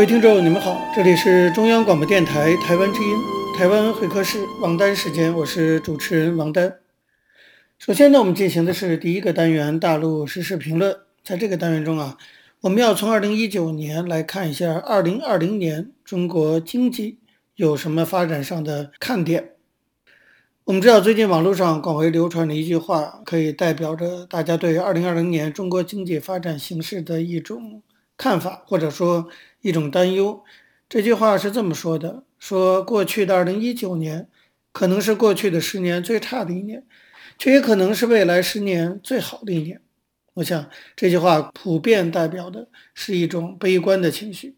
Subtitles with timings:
[0.00, 3.18] 各位听众，你们好，这里是中央广播电台台湾之音，
[3.54, 6.78] 台湾会客室，王丹时间，我是主持人王丹。
[7.78, 10.96] 首先呢，我们进行的是第一个单元大陆时事评论。
[11.22, 12.16] 在这个单元中啊，
[12.62, 17.18] 我们要从二零一九年来看一下二零二零年中国经济
[17.56, 19.50] 有什么发展上的看点。
[20.64, 27.82] 我们知道，最近网络上广为流传的一句话，可以代表着大家对二零二零年中国经济发展形势的一种
[28.16, 29.28] 看法，或者说。
[29.60, 30.42] 一种担忧，
[30.88, 34.28] 这句话是这么说的：说过去的二零一九年
[34.72, 36.84] 可能是过去的十年最差的一年，
[37.38, 39.80] 却也可能是未来十年最好的一年。
[40.34, 44.56] 我想这句话普遍代表的是一种悲观的情绪。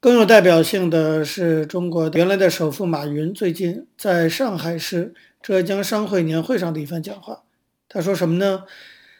[0.00, 7.42] 更有代表性的是中国原来的首富马云最近在上海市浙江商会年会上的一番讲话。
[7.88, 8.64] 他说什么呢？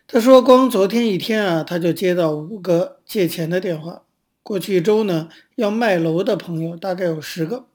[0.06, 4.02] 他说光昨天一天啊，他就接到五个借钱的电话。
[4.48, 7.66] 过去一周呢，要卖楼的朋友大概有十个。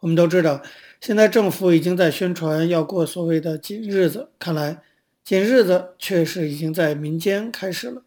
[0.00, 0.60] 我们都知道，
[1.00, 4.82] 现在政府已经在宣传要过所谓的紧日子，看来
[5.22, 8.02] 紧日子确实已经在民间开始了。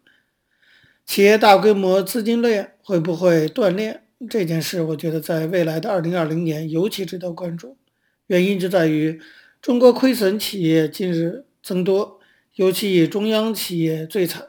[1.06, 4.02] 企业大规模资金链会不会断裂？
[4.28, 7.78] 这件事，我觉得在未来的二零二零年尤其值得关注。
[8.26, 9.18] 原因就在于
[9.62, 12.20] 中国亏损企业近日增多，
[12.56, 14.48] 尤其以中央企业最惨。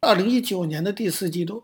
[0.00, 1.62] 二零一九年的第四季度。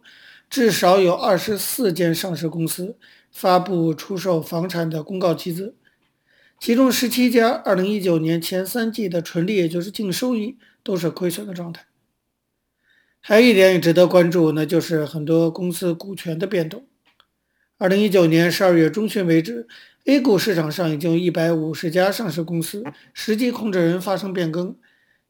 [0.54, 2.96] 至少有二十四间上市公司
[3.32, 5.74] 发布出售房产的公告集资，
[6.60, 11.86] 其中十七家二零一九年前三季的纯利，也就是净收益，都是亏损的状态。
[13.20, 16.86] 还有一点也值得关注，那就是很多公司股权的变动。
[17.76, 19.66] 二零一九年十二月中旬为止
[20.04, 24.76] ，A 股市场上已经有一百五十家上市公司实际控制人发生变更，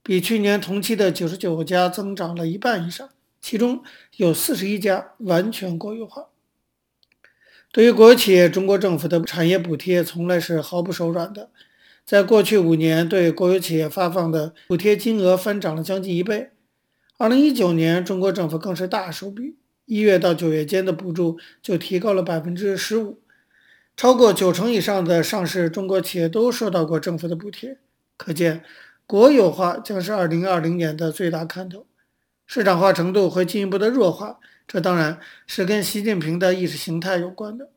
[0.03, 3.09] 比去年同期的九十九家增长了一半以上。
[3.45, 3.83] 其中
[4.17, 6.29] 有四十一家完全国有化。
[7.71, 11.51] 对于国有企业，中国政府的产业补贴从来是毫不手软的。
[12.07, 16.53] 在过去五年，对国有企业发放的补贴金额翻涨了将近一倍。
[17.19, 23.19] 二零一九年，中国政府更是大手笔，一月到九月间的补助就提高了百分之十五，
[23.95, 27.77] 超过九成以上的上市中国企业都收到过政府的补贴。
[28.17, 28.65] 可见，
[29.07, 31.85] 国有化将是二零二零年的最大看头。
[32.55, 34.39] 市场化程度会进一步的弱化，
[34.69, 37.69] 这当然是跟习近平的意识形态有关的。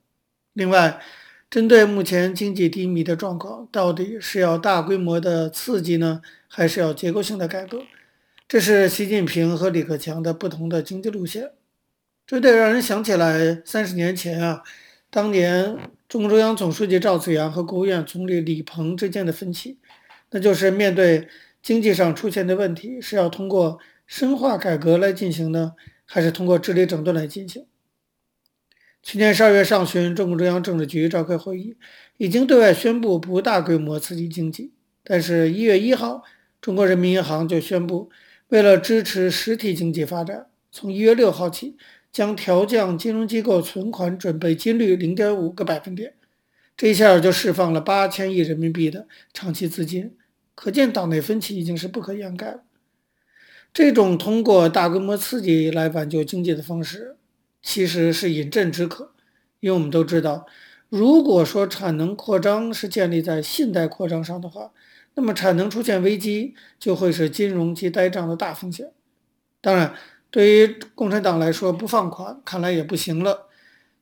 [0.53, 1.01] 另外，
[1.49, 7.81] 针对目前经济低迷的状况，到底是要大规模的刺激呢，还是要结构性的改革？
[8.47, 11.53] 这是习近平和李克强的不同的经济路线。
[12.27, 14.61] 这得让人想起来三十年前啊，
[15.09, 15.75] 当年
[16.07, 19.79] 中共中央总书记赵紫阳和国务院总理李鹏之间的分歧，
[20.29, 21.27] 那就是面对
[21.63, 23.79] 经济上出现的问题，是要通过。
[24.07, 25.73] 深化改革来进行呢，
[26.05, 27.65] 还是通过治理整顿来进行？
[29.03, 31.75] 去年十二月上旬，中共中央政治局召开会议，
[32.17, 34.73] 已经对外宣布不大规模刺激经济。
[35.03, 36.23] 但是，一月一号，
[36.59, 38.09] 中国人民银行就宣布，
[38.47, 41.77] 为了支持实体经济发展，从一月六号起
[42.11, 46.15] 将调降金融机构存款准备金率零点五个百分点。
[46.75, 50.15] 这一下就释放了八千亿人民币的长期资金，
[50.55, 52.63] 可见党内分歧已经是不可掩盖了。
[53.77, 57.15] 这种通过大规模刺激来挽救经济的方式，
[57.61, 59.11] 其实是饮鸩止渴。
[59.59, 60.47] 因为我们都知道，
[60.89, 64.71] 如果说产能扩张是建立在信贷扩张上的话，
[65.13, 68.89] 那么产能出现危机就会是金融及呆账的大风险。
[69.61, 69.93] 当然，
[70.31, 73.45] 对于共产党来说，不放款看来也不行了。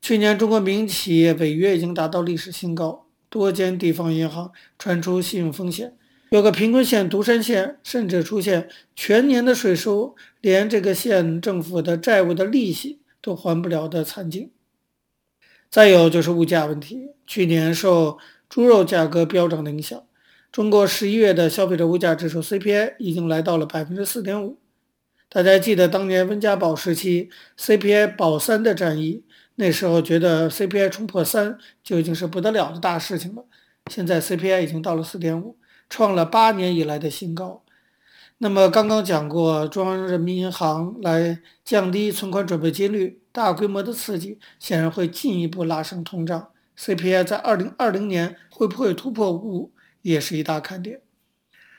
[0.02, 5.98] 去年中国民营企业违约已经达到历史新高，多间地方银行传出信用风险。
[6.30, 14.52] 有个贫困县独山县，甚至出现全年的税收连这个县政府的债务的利息都还不了的惨境。
[15.70, 18.18] 再有就是物价问题，去年受
[18.50, 20.04] 猪肉价格飙涨的影响，
[20.52, 24.58] 中国十一月的消费者物价指数 CPI 已经来到了百分之四点五。
[25.28, 29.24] 大家记得当年温家宝时期 CPI 保三的战役，
[29.56, 33.46] 那时候觉得 CPI 冲破三就已经是不得了的大事情了。
[33.92, 35.58] 现在 CPI 已经到了四点五，
[35.90, 37.64] 创了八年以来的新高。
[38.40, 46.50] 那么刚刚讲过，中央人民银行来降低存款准备金率，大规模的刺激显然会进一步拉升通胀。
[46.78, 49.72] CPI 在二零二零年会不会突破五，
[50.02, 51.00] 也是一大看点。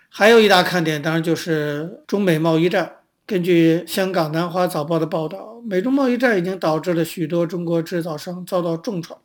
[0.08, 2.96] 还有一大看点，当然就是中美贸易战。
[3.26, 9.20] 根据香港南华早报的报道，美中贸易战已经导致了许多中国制造商遭到重创。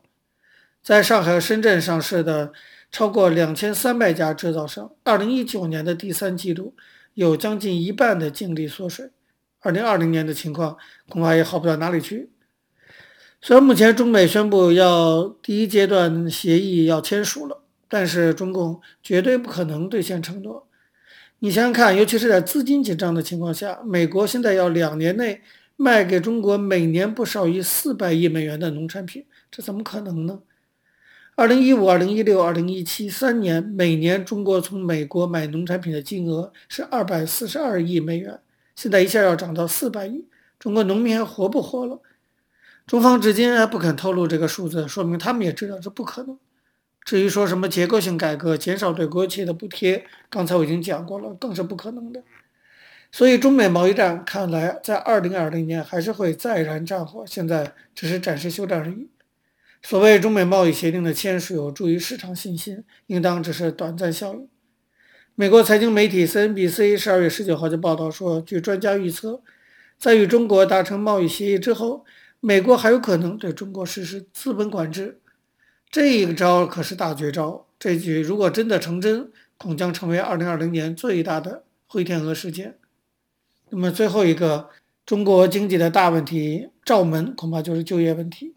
[0.84, 2.52] 在上海深圳上市的
[2.92, 6.76] 超过两千三百家制造商，二零一九年的第三季度
[7.14, 9.10] 有将近一半的净利缩水。
[9.62, 10.76] 二零二零年的情况
[11.08, 12.30] 恐怕也好不到哪里去。
[13.42, 20.68] 虽然目前中美宣布要第一阶段协议要签署了，但是中共绝对不可能兑现承诺。
[21.40, 25.42] 你想想看，尤其是在资金紧张的情况下，美国现在要两年内
[25.76, 30.40] 卖给中国每年不少于四百亿美元的农产品，这怎么可能呢？
[31.42, 38.40] 二零一五、二零一六、二零一七三年，每年中国从美国买农产品的金额是二百四十二亿美元，
[38.76, 40.28] 现在一下要涨到四百亿，
[40.60, 42.00] 中国农民还活不活了？
[42.86, 46.38] 中方至今还不肯透露这个数字，说明他们也知道这不可能。
[47.04, 52.22] 至于说什么结构性改革、减少对国企的补贴，刚才我已经讲过了，更是不可能的。
[53.12, 59.10] 所以，中美贸易战看来在二零二零年还是会再燃战火，现在只是暂时休战而已。
[59.84, 64.48] 所谓中美贸易协定的签署有助于市场信心，应当只是短暂效应。
[65.34, 69.42] 美国财经媒体 CNBC 十二月十九号就报道说，据专家预测，
[69.98, 72.06] 在与中国达成贸易协议之后，
[72.40, 75.20] 美国还有可能对中国实施资本管制。
[75.90, 82.78] 这一招可是大绝招，这句如果真的成真，恐将成为二零二零年最大的灰天鹅事件。
[83.70, 84.70] 那么最后一个
[85.06, 88.54] 中国经济的大问题罩门，恐怕就是就业问题。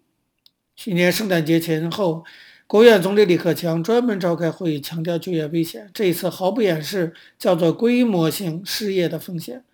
[0.76, 2.25] 去年圣诞节前后，
[2.67, 5.88] 国务院总理李克强专门召开会议，强调就业危险。
[5.94, 9.65] 这一次毫不掩饰，叫做规模性失业的风险，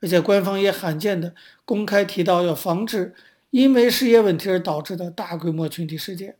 [0.00, 1.34] 而且官方也罕见的
[1.64, 3.14] 公开提到要防止
[3.50, 6.34] 因为失业问题而导致的大规模群体事件。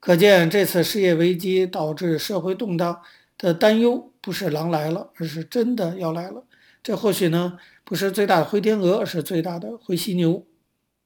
[0.00, 3.02] 可见，这次失业危机导致社会动荡
[3.36, 6.44] 的担忧不是狼来了，而是真的要来了。
[6.82, 10.44] 这或许呢，不是最大的灰天鹅，而是最大的灰犀牛。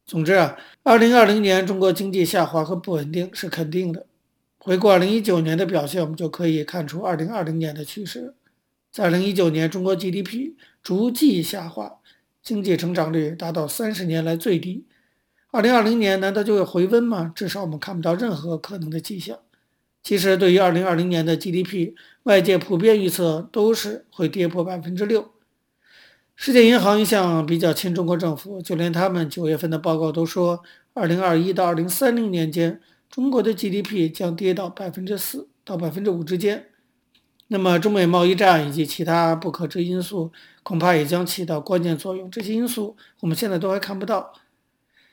[0.06, 4.06] 总之啊，二零二零年中国经济下滑和不稳定是肯定的。
[4.56, 8.34] 回顾二零一九年的表现，我们就可以看出二零二零年的趋势。
[8.92, 11.98] 在二零一九年，中国 GDP 逐季下滑，
[12.40, 14.86] 经济成长率达到三十年来最低。
[15.50, 17.32] 二零二零年难道就会回温吗？
[17.34, 19.36] 至少我们看不到任何可能的迹象。
[20.04, 25.32] 其实，对于二零二零年的 GDP，外界普遍预测都是会跌破百分之六。
[26.38, 30.62] 世界银行一向比较亲中国政府，就连他们九月份的报告都说，
[30.92, 32.78] 二零二一到二零三零年间，
[33.10, 36.66] 中国的 GDP 将跌到百分之四到百分之五之间。
[37.48, 40.30] 那么，中美贸易战以及其他不可知因素，
[40.62, 42.30] 恐怕也将起到关键作用。
[42.30, 44.34] 这些因素我们现在都还看不到。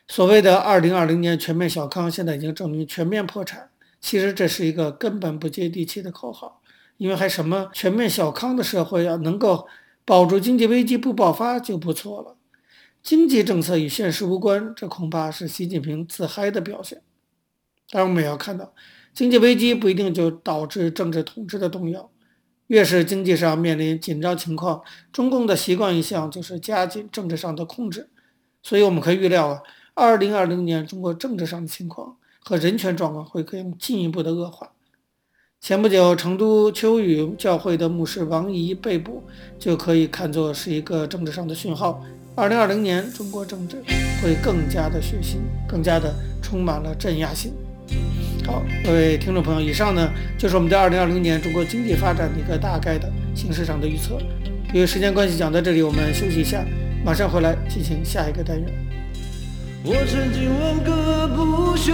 [0.10, 3.70] 所谓的“二零二零年全面小康”，现在已经证明全面破产。
[4.02, 6.60] 其实这是一个根本不接地气的口号，
[6.98, 9.66] 因为还什么全面小康的社会啊，能够
[10.06, 12.38] 保住经济危机不爆发就不错了。
[13.02, 17.02] 经济政策与现实无关，这恐怕是习近平自嗨的表现。
[17.90, 18.74] 当然，我们也要看到，
[19.14, 22.10] 经济危机不一定就导致政治统治的动摇。
[22.68, 24.82] 越是经济上面临紧张情况，
[25.12, 28.10] 中共的习惯一向就是加紧政治上的控制。
[28.62, 29.62] 所以我们可以预料啊。
[29.94, 34.72] 二零二零年，中国政治上的情况和人权状况会更进一步的恶化。
[35.64, 39.24] 前不久，成都秋雨教会的牧师王怡被捕，
[39.58, 42.04] 就可以看作是一个政治上的讯号。
[42.36, 43.78] 二零二零年，中国政治
[44.22, 47.54] 会更加的血腥，更加的充满了镇压性。
[48.46, 54.20] 好，各位听众朋友，以上呢就是我们对二零二零年中国经济发展的一个大概的形势上的预测。
[54.74, 56.62] 由于时间关系，讲到这里，我们休息一下，
[57.06, 58.70] 马上回来进行下一个单元。
[59.86, 61.94] 我曾经问个不休，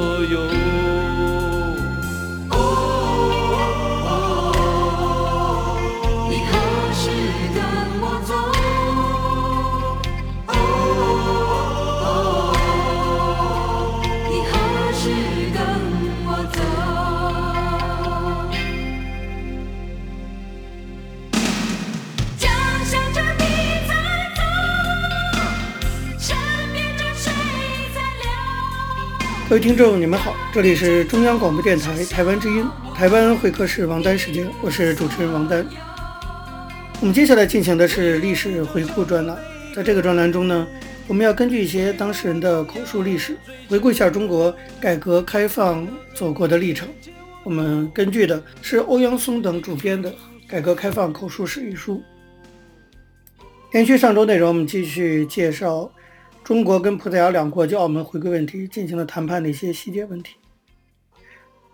[29.51, 32.65] 各位听众，你们好，这里是中央广播电台台湾之音，
[32.95, 35.67] 台湾会客室王丹时间，我是主持人王丹。
[37.01, 39.37] 我们接下来进行的是历史回顾专栏，
[39.75, 40.65] 在这个专栏中呢，
[41.05, 43.35] 我们要根据一些当事人的口述历史，
[43.67, 46.87] 回顾一下中国改革开放走过的历程。
[47.43, 50.09] 我们根据的是欧阳松等主编的
[50.47, 52.01] 《改革开放口述史》一书。
[53.73, 55.91] 延续上周内容，我们继续介绍。
[56.43, 60.37] 中国跟葡萄牙两国就澳门回归问题进行了谈判的一些细节问题。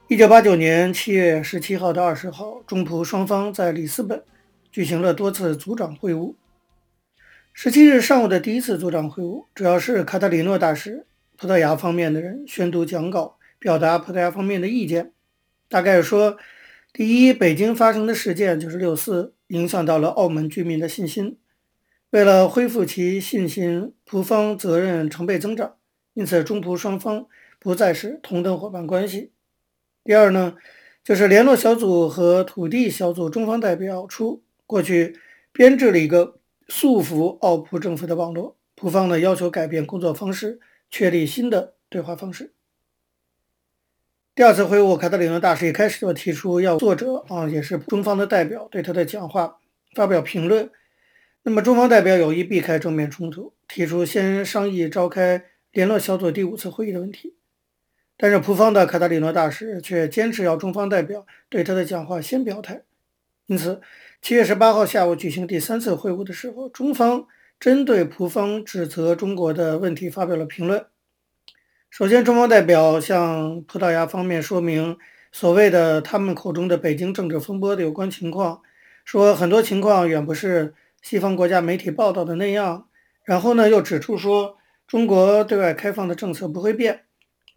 [0.09, 4.23] 一九八九年七月十七号到二十号，中葡双方在里斯本
[4.69, 6.35] 举行了多次组长会晤。
[7.53, 11.07] 十七日上午的第一次组长会晤，主要是卡塔里诺大使，
[11.37, 15.13] 葡萄牙方面的人宣读讲稿，表达葡萄牙方面的意见。
[15.69, 16.37] 大概说，
[16.93, 21.37] 第一，北京发生的事件就是六四，影响到了澳门居民的信心。
[22.11, 25.75] 为了恢复其信心，葡方责任成倍增长，
[26.13, 27.27] 因此中葡双方
[27.59, 29.33] 不再是同等伙伴关系。
[30.05, 30.55] 第二呢，
[31.03, 35.19] 就是联络小组和土地小组中方代表处过去
[35.51, 42.53] 编制了一个束缚奥葡政府的网络，葡方呢要求改变工作方式，确立新的对话方式。
[44.33, 49.57] 第二次会晤，卡特里诺大使一开始就提出要作者啊，也是中方的代表对他的讲话
[49.93, 50.71] 发表评论。
[51.47, 57.37] 那么中方代表有意避开正面冲突，提出先商议召开联络小组第五次会议的问题，
[58.17, 62.81] 但是葡方的卡塔里诺大使却坚持要中方代表对他的讲话先表态。
[63.45, 63.79] 因此，
[64.21, 67.25] 七月十八号下午举行第三次会晤的时候，中方
[67.57, 70.85] 针对葡方指责中国的问题发表了评论。
[71.89, 74.97] 首先，中方代表向葡萄牙方面说明
[75.31, 78.61] 所谓的他们口中的北京政治风波的有关情况，
[79.05, 80.73] 说很多情况远不是。
[81.01, 82.89] 西方国家媒体报道的那样，
[83.23, 87.05] 然后呢，又指出说，中国对外开放的政策不会变，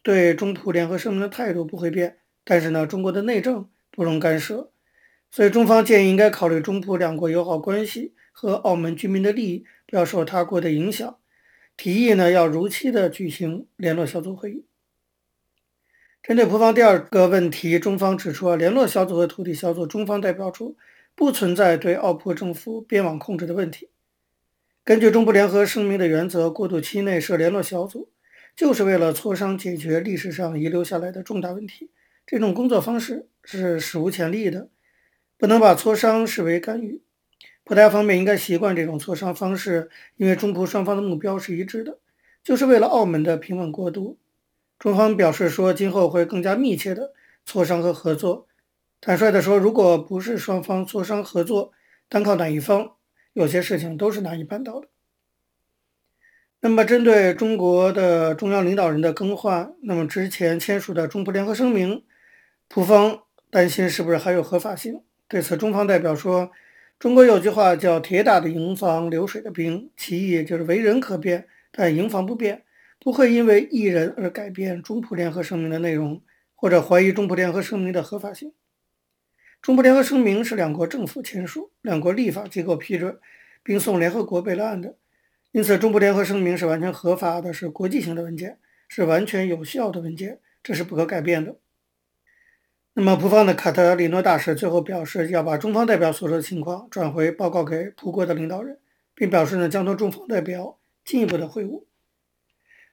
[0.03, 4.71] 对中葡联合声明的态度不会变，但是呢，中国的内政不容干涉，
[5.31, 11.19] 所以中方建议应该考虑中葡两国友好关系和澳门居民的利益不要受他国的影响，
[11.77, 14.65] 提议呢要如期的举行联络小组会议。
[16.23, 20.77] 针对葡方第二个问题，中方指出啊，联络小组和土地小组中方代表处。
[21.21, 23.91] 不存在对澳葡政府边网控制的问题。
[24.83, 28.09] 根据中葡联合声明的原则，过渡期内设联络小组，
[28.57, 31.91] 就是为了磋商解决历史上遗留下来的重大问题。
[32.27, 34.71] 这种工作方式是史无前例的，
[35.37, 37.03] 不能把磋商视为干预。
[37.65, 41.99] 葡萄牙方面应该习惯这种磋商方式，因为中葡双方的目标是一致的，
[42.43, 44.17] 就是为了澳门的平稳过渡。
[44.79, 47.13] 中方表示说，今后会更加密切的
[47.47, 48.47] 磋商和合作。
[49.03, 51.73] 坦率地说，如果不是双方磋商合作，
[52.07, 52.97] 单靠哪一方，
[53.33, 54.89] 有些事情都是难以办到的。
[56.61, 62.05] 那么，针对中国的中央领导人的更换，那么之前签署的中葡联合声明，
[62.69, 65.01] 葡方担心是不是还有合法性？
[65.27, 66.51] 对此，中方代表说，
[66.99, 72.65] 中国有句话叫“铁打的营房，流水的兵”，其意就是为人可变，但营房不变，
[73.01, 76.21] 不会因为一人而改变中葡联合声明的内容，
[76.55, 78.53] 或者怀疑中葡联合声明的合法性。
[79.63, 83.19] 中葡联合声明是两国政府签署、两国立法机构批准，
[83.63, 84.97] 并送联合国备案的，
[85.53, 91.57] 因此中葡联合声明是完全合法的，是国际性的文件，是完全有效的文件，这是不可改变的。
[92.95, 98.79] 那么葡方的卡塔里诺大使最后表示，要把中方代表所说的情况转回报告给葡国的领导人，
[99.15, 101.85] 并表示呢将同中方代表进一步的会晤。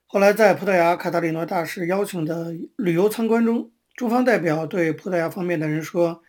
[0.05, 6.21] 后来在葡萄牙卡塔里诺大使邀请的旅游参观中，中方代表对葡萄牙方面的人说。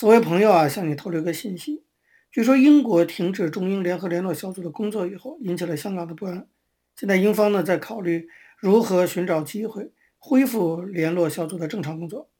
[0.00, 1.84] 作为朋友啊，向你透露一个信息。
[2.32, 6.48] 据说英国停止中英联合联络小组的工作以后，引起了香港的不安。
[6.96, 8.26] 现在英方呢在考虑
[8.56, 12.30] 如何寻找机会恢复联络小组的正常工作。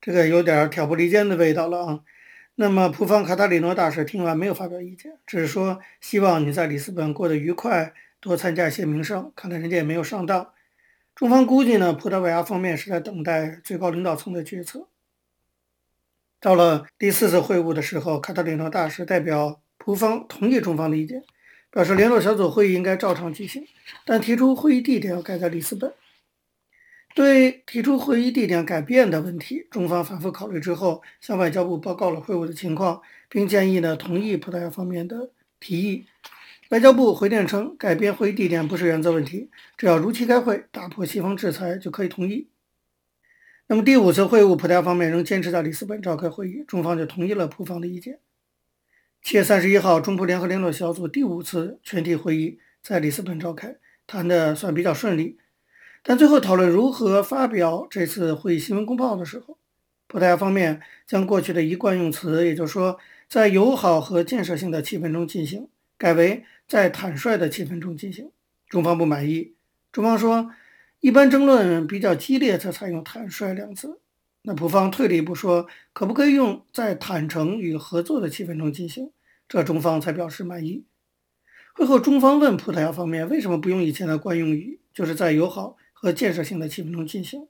[0.00, 2.00] 这个有点挑拨离间的味道了啊。
[2.56, 9.32] 那么葡方卡塔里诺大使听完没有发表意见，只是说希望你在里斯本过得愉快，多参加一些名胜。
[9.36, 10.50] 看来人家也没有上当。
[11.14, 14.88] 中方估计呢，葡萄牙方面是在等待最高领导层的决策。
[16.40, 21.22] 到了第四次会晤的时候，卡塔里诺大使代表葡方同意中方的意见，
[21.70, 23.66] 表示联络小组会议应该照常举行，
[24.06, 25.92] 但提出会议地点要改在里斯本。
[27.14, 36.06] 对提出会议地点改变的问题，中方反复考虑之后，向外交部报告了会晤的情况，并建议呢同意葡萄牙方面的提议。
[36.70, 42.46] 外交部回电称，改变会议地点不是原则问题，只要如期开会，打破西方制裁就可以同意。
[43.70, 48.18] 那么第五次会晤，葡萄牙方面仍坚持在里斯本召开会议，中方就同意了葡方的意见。
[49.22, 53.76] 七月三十一号，中葡联合联络小组第五次全体会议在里斯本召开，
[54.08, 55.38] 谈的算比较顺利。
[56.02, 59.56] 但最后讨论如何发表这次会议新闻公报的时候，
[60.08, 62.98] 葡萄牙方面将过去的一贯用词，也就是说
[63.28, 68.32] 在友好和建设性的气氛中进行，改为在坦率的气氛中进行。
[68.68, 69.54] 中方不满意，
[69.92, 70.50] 中方说，
[71.00, 74.00] 一般争论比较激烈才采用坦率两字。
[74.42, 79.10] 那葡方退了一步说，可不可以用在坦诚与合作的气氛中进行？
[79.48, 80.84] 这中方才表示满意。
[81.74, 87.48] 会后，中方问葡萄牙方面为什么不用以前的惯用语，就是在友好和建设性的气氛中进行。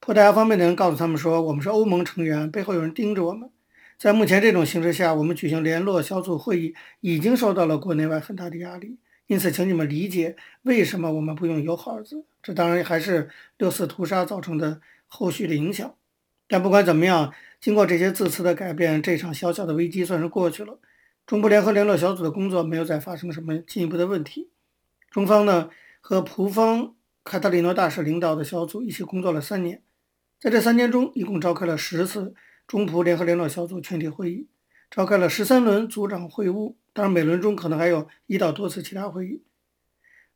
[0.00, 3.50] 葡萄牙方面的人告诉他们说，我们是欧盟成员，背后有人盯着我们。
[3.98, 12.24] 在目前这种形势下，我们举行联络小组会议已经受到了国内外很大的压力，因此请你们理解为什么我们不用友好二字。
[12.42, 15.94] 这当然还是六四屠杀造成的后续的影响。
[16.48, 20.78] 但不管怎么样，经过这些字词的改变，这场小小的危机算是过去了。
[21.24, 24.50] 中葡联合联络小组的工作没有再发生什么进一步的问题。
[25.08, 29.82] 中方呢，和葡方卡塔里诺大使领导的小组一起工作了三年，
[30.40, 32.34] 在这三年中，一共召开了十次
[32.66, 34.48] 中葡联合联络小组全体会议，
[34.90, 39.42] 召开了十三轮组长会晤，当然每轮中可能还有一到多次其他会议。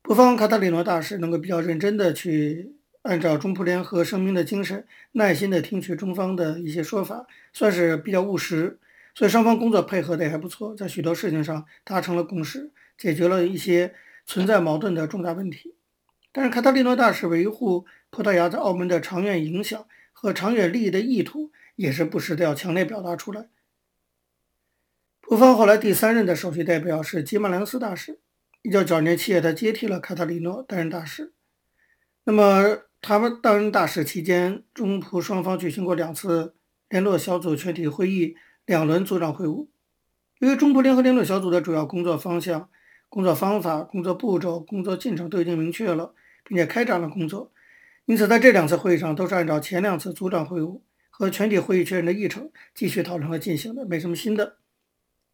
[0.02, 2.72] 不方卡塔里诺大使能够比较认真的去。
[3.02, 8.80] 按照中葡联合声明的精神，耐心地听取中方的一些说法，算是比较务实，
[9.14, 13.94] 所以双方工作配合的也还不错，在许多事情上达成了共识，解决了一些
[14.24, 15.76] 存在矛盾的重大问题。
[16.32, 23.46] 但是卡塔利诺大使维护葡萄牙在澳门的长远影响和长远利益的意图，也是不时的要强烈表达出来。
[25.28, 28.20] 葡方后来第三任的首席代表是吉马良斯大使，
[28.62, 31.32] 一九九二年七月，他接替了卡塔利诺担任大使。
[32.24, 32.78] 那么。
[33.02, 36.54] 他们担任大使期间，中葡双方举行过两次
[36.88, 39.68] 联络小组全体会议，两轮组长会晤。
[40.38, 42.68] 由于中葡联合联络小组的主要工作方向、
[43.08, 47.52] 工作方法、工作步骤、工作进程都已经明确了，并且开展了工作，
[48.06, 54.56] 因此在这两次会议上都是按照前两次组长会晤和全体会议确认的议程继续讨论和进行的，没什么新的。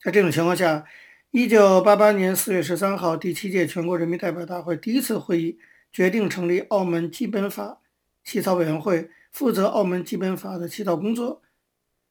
[0.05, 0.85] 在这种情况下，
[1.31, 5.59] 一九八八年四月十三号，第七届全国人民代表大会第一次会议。
[5.93, 7.83] 决定成立澳门基本法
[8.25, 11.43] 起草委员会，负责澳门基本法的起草工作。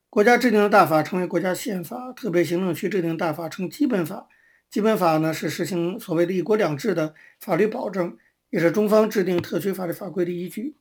[0.08, 4.28] 国家制定的大法成为国家宪法，特别行政区制定大法称基本法。
[4.70, 8.16] 基本法呢是实行所谓的一国两制的法律保证，
[8.52, 10.76] 也是中方制定特区法律法规的依据。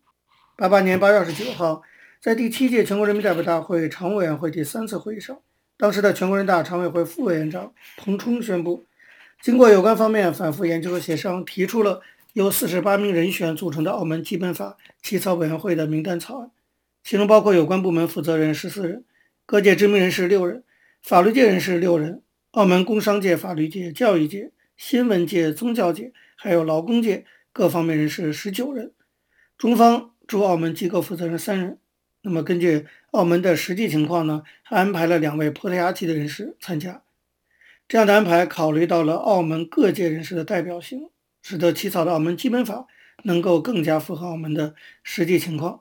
[0.56, 1.82] 八八年八月二十九号，
[2.20, 5.40] 在第七届全国人民代表大会常务委员会第三次会议上，
[5.80, 8.84] 当时的全国人大常委会副委员长彭冲宣布，
[9.40, 12.02] 经过有关方面反复研究和协商，提出了。
[12.34, 16.50] 由四十八名人选组成的澳门基本法起草委员会的名单草案，
[17.02, 19.04] 其中包括有关部门负责人十四人，
[19.46, 20.62] 各界知名人士六人，
[21.02, 28.92] 法律界人士六人，澳门工商界、法律界、教育界、新闻界、宗教界，还有劳工界各方面人士十九人。
[29.56, 31.78] 中方驻澳门机构负责人三人。
[32.22, 37.02] 那么根据澳门的实际情况呢，安排了两位葡萄牙籍的人士参加。
[37.88, 41.10] 这样的安排考虑到了澳门各界人士的代表性。
[41.42, 42.86] 使得起草的澳门基本法
[43.22, 45.80] 能够更加符合澳门的实际情况。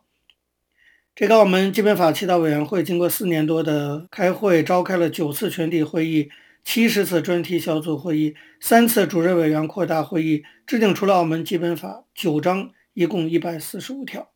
[1.14, 6.30] 这个澳门基本法起草委员会经过四年多的开会，召开了九次全体会议、
[6.64, 14.30] 七十次专题小组会议、三次主任委员扩大会议，制定出了澳门基本法九章，一共一百四十五条。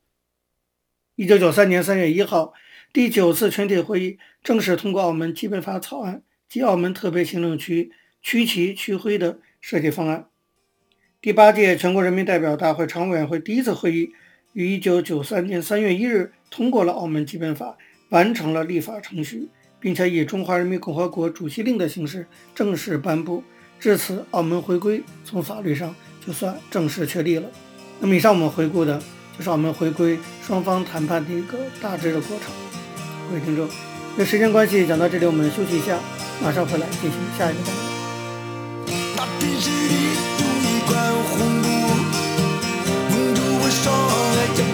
[1.15, 2.53] 一九九三年三月一号，
[2.91, 10.25] 第九次全体会议正式通过澳门基本法草案及澳门特别行政区区旗区徽的设计方案。
[11.21, 14.09] 第八届全国人民代表大会常务委员会第一次会议
[14.53, 17.77] 于一九九三年三月一日通过了澳门基本法，
[18.09, 19.49] 完成了立法程序，
[19.79, 23.43] 并且以中华人民共和国主席令的形式正式颁布。
[23.79, 25.95] 至此，澳门回归从法律上
[26.25, 27.51] 就算正式确立了。
[27.99, 28.99] 那么，以上我们回顾的
[29.37, 32.47] 就是我们回归双方谈判的一个大致的过程。
[33.27, 35.97] 各位听众，因为时间关系讲到这里，我们休息一下，
[36.41, 37.61] 马上回来进行下一个
[39.15, 39.49] 单元。
[40.85, 40.93] 各
[44.55, 44.72] 位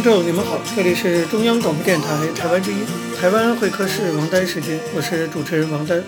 [0.00, 2.78] 听众，你们好，这里是中央广播电台台湾之音，
[3.20, 6.02] 台湾会客室王丹时间，我是主持人王丹。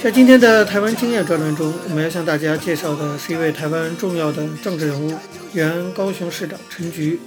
[0.00, 5.12] 在今天的台湾经验专栏中，我们要向大家介绍的是一位台湾重要的政治人物，
[5.54, 7.18] 原高雄市长陈菊。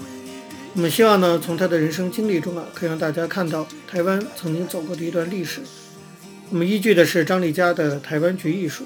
[0.73, 5.59] 我们希望呢，从他的人生经历中啊，可以让大家看到台湾曾经走过的一段历史。
[6.49, 8.85] 我们依据的是张丽佳的《台湾局艺术》。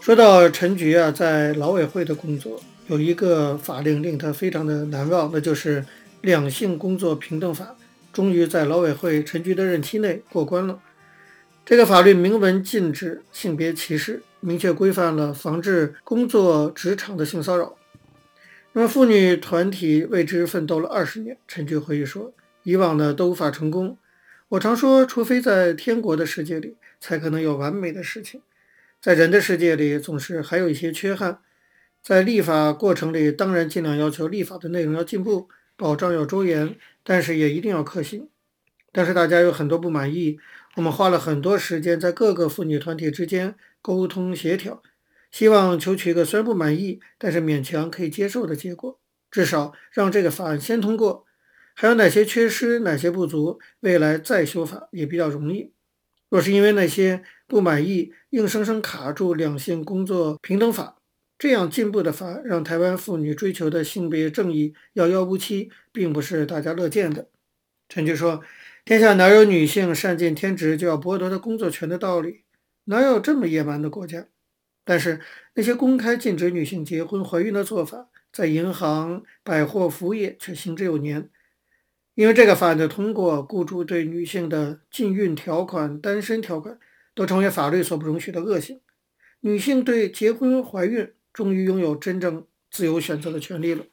[0.00, 5.82] 说到陈菊啊，在劳委会的工作，有一个法令令他非常的难忘，那就是
[6.20, 7.64] 《两性工作平等法》，
[8.12, 10.80] 终于在劳委会陈菊的任期内过关了。
[11.64, 17.76] 这个法律明文禁止性别歧视，明确规范了防治工作职场的性骚扰。
[18.72, 23.98] 那么妇女团体为之奋斗了二十年，陈菊回忆说，以往呢都无法成功。
[24.50, 28.42] 我常说，除非在天国的世界里，才可能有完美的事情。
[29.00, 31.40] 在人的世界里，总是还有一些缺憾。
[32.06, 38.28] 在立法过程里，当然尽量要求立法的内容要进步，保障要周延，但是也一定要可行。
[38.92, 40.38] 但是大家有很多不满意，
[40.76, 44.84] 我们花了很多时间在各个妇女团体之间沟通协调，
[45.32, 51.26] 希望求取一个虽然不满意，但是勉强可以接受的结果，至少让这个法案先通过。
[51.74, 55.72] 还有哪些缺失、哪些不足，未来再修法也比较容易。
[56.28, 60.95] 若是因为那些不满意，硬生生卡住两性工作平等法，
[61.38, 67.28] 这样进步的法，让台湾妇女追求的性别正义遥遥无期，并不是大家乐见的。
[67.88, 68.42] 陈菊说
[68.84, 72.42] ：“天下哪有女性善尽天职就要剥夺她工作权的道理？
[72.84, 74.26] 哪有这么野蛮的国家？”
[74.84, 75.20] 但是
[75.54, 81.28] 那些公开禁止女性结婚怀孕的做法，在银行、百货服务业却行之有年。
[82.14, 86.78] 因为这个法案的通过，雇主对女性的禁孕条款、单身条款
[87.14, 88.80] 都成为法律所不容许的恶行。
[89.40, 93.84] 女性对结婚、怀孕终于拥有真正自由选择的权利了。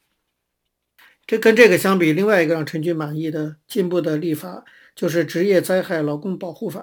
[1.26, 4.64] 这跟这个相比，另外一个让陈军满意的进步的立法，
[4.96, 6.80] 就是《职业灾害劳工保护法》。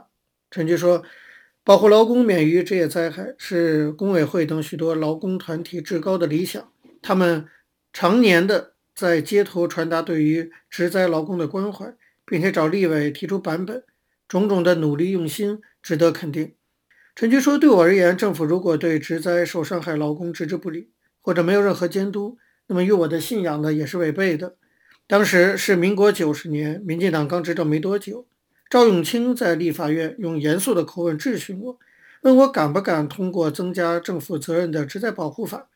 [0.51, 1.03] 陈菊说，
[1.63, 6.71] 保护劳工免于职业灾害是工委会等许多劳工团体至高的理想，
[7.01, 7.47] 他们
[7.91, 8.75] 常年的。
[8.93, 11.95] 在街头传达对于职灾劳工的关怀，
[12.25, 13.83] 并且找立委提出版本，
[14.27, 16.53] 种种的努力用心值得肯定。
[17.21, 20.89] 陈菊说：“对我而言，政府如果对职灾受伤害劳工置之不理，
[21.21, 24.55] 或者没有任何监督，那么与我的信仰呢也是违背的。”
[25.05, 28.25] 当时是民国九十年，民进党刚执政没多久，
[28.71, 31.77] 赵永清在立法院用严肃的口吻质询我，
[32.23, 35.69] 问我敢不敢通过增加政府责任的职灾保护法。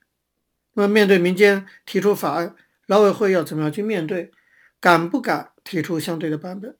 [0.74, 2.56] 那么面对民间提出法案。
[2.88, 4.32] 劳委会要怎么样去面对？
[4.80, 6.76] 敢不敢提出相对的版本？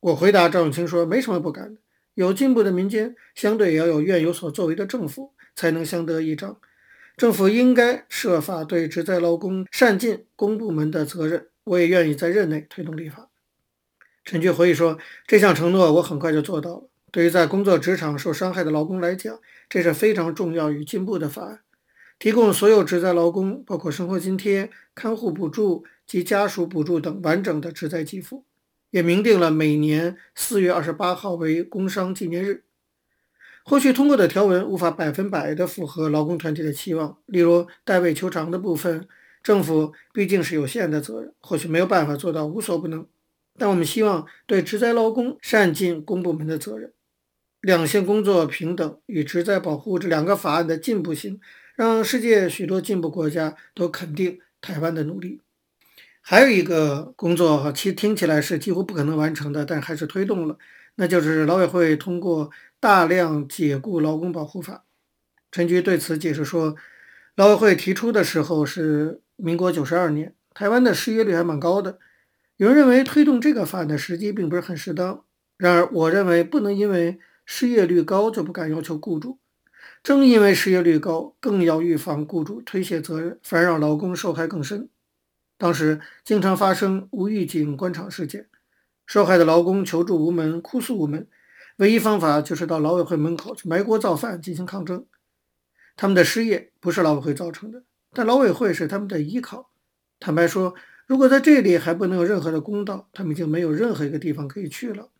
[0.00, 1.80] 我回答赵永清说：“没什么不敢的。
[2.14, 6.58] 有进步的民间，相对也要有愿有所作为的政府，才能相得益彰。
[7.16, 11.48] 政府应该设法对职灾劳工善尽公部门的责任。
[11.64, 13.30] 我也愿意在任内推动立法。”
[14.24, 16.88] 陈菊回忆说：“这项承诺我很快就做到了。
[17.10, 21.60] 对于在工作职场受伤害的劳工来讲，这是非常重要与进步的法案。”
[22.18, 28.44] 提供所有职灾劳工，包括生活津贴、看护补助及家属补助等完整的职灾给付，
[28.94, 32.62] 也明定了每年四月二十八号为工伤纪念日。
[33.64, 39.08] 后续通过的条文无法百分百的符合劳工团体的期望，例如代位求偿的部分，
[39.42, 43.04] 政府毕竟是有限的责任，或许没有办法做到无所不能。
[43.58, 46.92] 但我们希望对职灾劳工善尽公部门的责任。
[47.62, 51.40] 两性工作平等与职灾保护这两个法案的进步性。
[51.74, 55.40] 让世界许多进步国家都肯定台湾的努力。
[56.26, 60.56] 还有一个工作哈，其实听起来是几乎不可能完成的，但还是推动了，
[60.94, 64.86] 那就是劳委会通过大量解雇劳工保护法。
[65.52, 66.76] 陈菊对此解释说，
[67.36, 71.98] 劳委会提出的时候是民国九十二年，台湾的失业率还蛮高的，
[72.56, 75.24] 有人认为推动这个法案的时机并不是很适当。
[75.58, 79.38] 然而，我认为不能因为失业率高就不敢要求雇主。
[80.02, 84.88] 正因为失业率高，更要预防雇主推卸责任，反而让劳工受害更深。
[85.56, 88.48] 当时经常发生无预警官场事件，
[89.06, 91.26] 受害的劳工求助无门，哭诉无门，
[91.76, 95.06] 唯一方法就是到劳委会门口去埋锅造饭进行抗争。
[95.96, 99.70] 他们的失业不是劳委会造成的，但劳委会是他们的依靠。
[100.18, 100.74] 坦白说，
[101.06, 105.10] 如果在这里还不能有任何的公道，他们已经没有任何一个地方可以去了。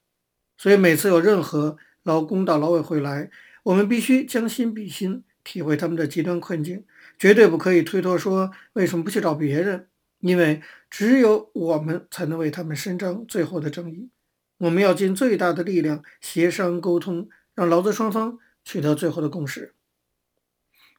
[0.56, 3.30] 所以每次有任何劳工到劳委会来，
[3.62, 6.84] 我们必须将心比心，体会他们的极端困境，
[7.18, 9.86] 绝对不可以推脱说为什么不去找别人，
[10.24, 14.08] 因为只有我们才能为他们伸张最后的正义。
[14.56, 19.74] 我们要尽最大的力量协商沟通，让劳资双方取得最后的共识。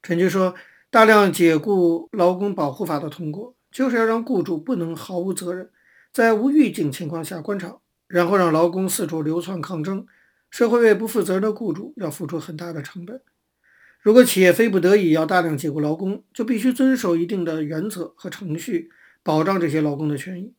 [0.03, 0.53] 陈局说，
[0.91, 5.71] 大量解雇劳工保护法的通过，就是要让雇主不能毫无责任，
[6.13, 10.05] 在无预警情况下关厂，然后让劳工四处流窜抗争，
[10.51, 13.19] 社会为不负责任的雇主要付出很大的成本。
[14.01, 18.91] 如果企业非不得已要大量解雇劳工，就必须遵守一定的原则和程序，
[19.25, 20.53] 保障这些劳工的权益。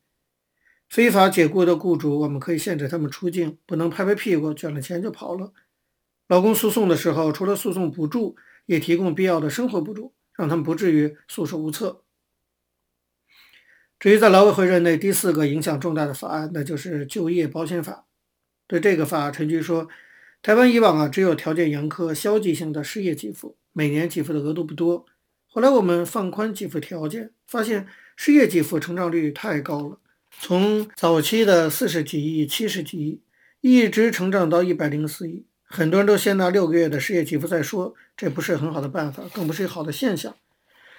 [0.88, 5.52] 非法解雇的雇主，我们可以限制他们出境，不能拍拍屁股卷了钱就跑了。
[6.26, 8.34] 劳工诉讼的时候，除了诉讼补助，
[8.66, 12.02] 也提供必要的生活补助，让他们不至于束手无策。
[14.00, 18.06] 至于在劳委会任内第四个影响重大的法案，那就是就业保险法。
[18.66, 19.86] 对这个法，陈局说，
[20.42, 25.06] 台湾以往啊只有条件严苛、消极性的失业给付，每年给付的额度不多。
[25.46, 29.98] 后来我们放宽给付条件，发现失业给付成长率太高了，
[30.40, 33.20] 从早期的四十几亿、七十几亿，
[33.60, 35.44] 一直成长到一百零四亿。
[35.68, 40.34] 很多人都先拿六个月的失业给付再说，这不是很好的办法，更不是好的现象。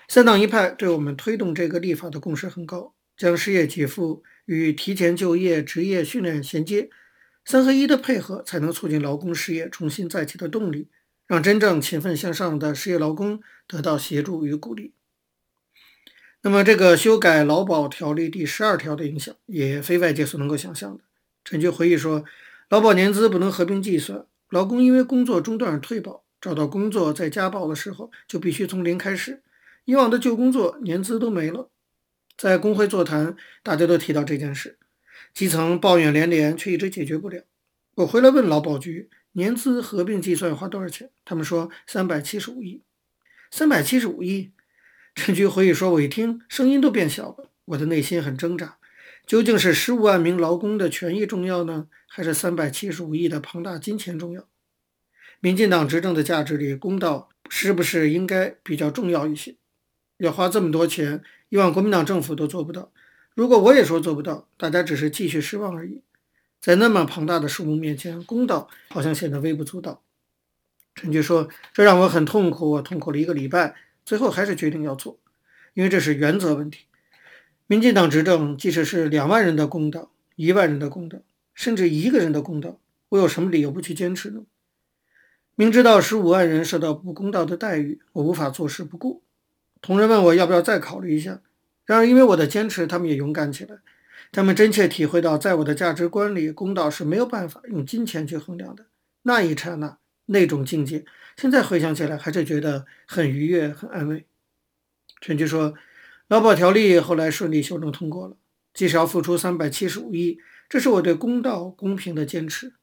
[0.08, 6.90] 三党一派对我们推动这个立法的共识很高，将失业给付与提前就业、职业训练衔接，
[7.44, 10.90] 三合一的配合，才能促进劳工事业重新再起的动力，
[11.26, 14.94] 让真正勤奋向上的失业劳工得到协助与鼓励。
[16.48, 21.04] 那么，这个修改劳保条例第十二条的影响，也非外界所能够想象的。
[21.44, 22.24] 陈菊回忆说，
[22.70, 29.44] 劳保年资不能合并计算，劳工因为工作中断而退保，找到工作再加保的时候，就必须从零开始。
[29.84, 31.70] 以往的旧工作年资都没了，
[32.38, 34.78] 在工会座谈，大家都提到这件事，
[35.34, 37.44] 基层抱怨连连，却一直解决不了。
[37.96, 41.10] 我回来问劳保局，年资合并计算要花多少钱？
[41.26, 42.84] 他们说三百七十五亿，
[43.52, 44.52] 三百七十五亿。
[45.18, 48.78] 陈菊回忆说，我一听声音都变小了，我的内心很挣扎，
[49.26, 54.48] 究竟是十五万名劳工的权益重要呢，还是三百七十五亿的庞大金钱重要？
[55.40, 59.56] 民进党执政的价值里，公道是不是应该比较重要一些？
[60.18, 62.92] 要花这么多钱，以往国民党政府都做不到。
[63.34, 66.04] 如果我也说做不到，大家只是继续失望而已。
[66.62, 70.04] 在那么庞大的数目面前，公道好像显得微不足道。
[70.94, 73.76] 陈菊说：“这让我很痛苦，我痛苦了一个礼拜，
[74.08, 75.20] 最后还是决定要做，
[75.74, 76.86] 因为这是原则问题。
[77.68, 81.20] 民进党执政，即使是两万人的公道、一万人的公道，
[81.54, 84.44] 甚至一个人的公道，我有什么理由不去坚持呢？
[85.56, 89.24] 明知道十五万人受到不公道的待遇，我无法坐视不顾。”
[89.82, 91.42] 同仁问我要不要再考虑一下，
[91.84, 93.80] 然而因为我的坚持，他们也勇敢起来。
[94.32, 98.86] 他们真切体会到，在我的价值观里，公道是没有办法用金钱去衡量的。
[99.24, 101.04] 那一刹那，那种境界，
[101.38, 104.26] 现在回想起来还是觉得很愉悦、很安慰。
[105.22, 105.76] 陈菊说，
[106.28, 108.36] 劳保条例后来顺利修正通过了，
[108.74, 112.74] 即使要付出三百七十五亿，这是我对公道、公平的坚持，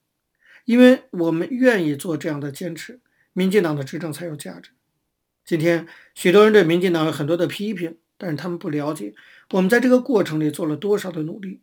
[0.65, 3.01] 因为我们愿意做这样的坚持，
[3.33, 4.71] 民进党的执政才有价值。
[5.45, 9.17] 今天，许多人对民进党有很多的批评，但是他们不了解
[9.51, 11.61] 我们在这个过程里做了多少的努力。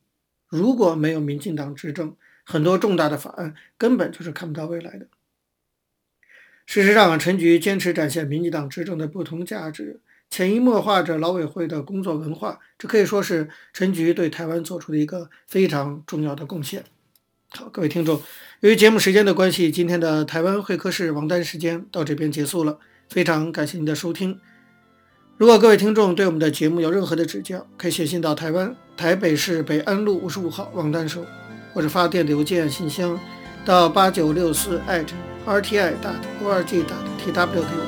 [0.50, 5.08] 如果没有民进党执政，很多重大的法案根本就是看不到未来的。
[6.66, 16.84] 事实上，陈菊坚持展现民进党执政的不同价值，潜移默化着劳委会的工作文化，这可以说是陈菊对台湾做出的一个非常重要的贡献。
[17.50, 18.22] 好，各位听众，
[18.62, 22.80] 由于节目时间的关系，今天的台湾会客室王丹时间到这边结束了。
[23.10, 24.40] 非常感谢您的收听。
[25.36, 31.26] 如果各位听众对我们的节目有任何的指教，可以写信到台湾台北市北安路五十五号王丹收，
[31.74, 33.20] 或者发电邮件信箱
[33.66, 34.80] 到八九六四
[35.46, 36.76] @rti.org.tw
[37.26, 37.84] 给我。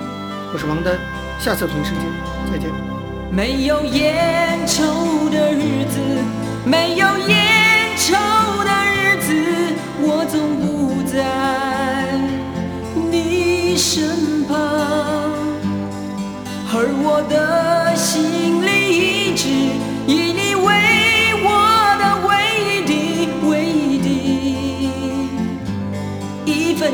[0.54, 0.98] 我是王丹，
[1.40, 2.02] 下次同一时间
[2.52, 2.70] 再见。
[3.32, 6.00] 没有烟抽的日子，
[6.66, 8.14] 没有烟抽
[8.64, 9.34] 的日子，
[10.02, 11.18] 我总不在
[13.12, 14.54] 你身旁。
[16.76, 18.70] 而我的心里
[19.30, 19.46] 一直